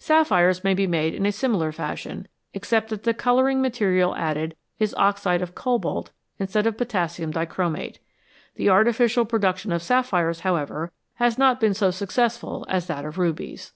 Sapphires 0.00 0.64
may 0.64 0.74
be 0.74 0.88
made 0.88 1.14
in 1.14 1.26
a 1.26 1.30
similar 1.30 1.70
fashion, 1.70 2.26
except 2.52 2.88
that 2.88 3.04
the 3.04 3.14
colouring 3.14 3.62
material 3.62 4.16
added 4.16 4.56
is 4.80 4.92
oxide 4.98 5.40
of 5.42 5.54
cobalt 5.54 6.10
in 6.40 6.48
stead 6.48 6.66
of 6.66 6.76
potassium 6.76 7.30
dichromate. 7.32 8.00
The 8.56 8.68
artificial 8.68 9.24
production 9.26 9.70
of 9.70 9.84
sapphires, 9.84 10.40
however, 10.40 10.90
has 11.22 11.38
not 11.38 11.60
been 11.60 11.72
so 11.72 11.92
successful 11.92 12.66
as 12.68 12.88
that 12.88 13.04
of 13.04 13.16
rubies. 13.16 13.74